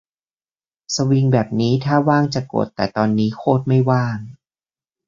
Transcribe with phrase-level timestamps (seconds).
[0.95, 4.17] สวิงแบบนี้ถ้าว่างจะกด แต่ตอนนี้โคตรไม่ว่าง